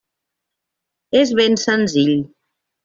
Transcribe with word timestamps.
És 1.21 1.37
ben 1.41 1.61
senzill. 1.67 2.19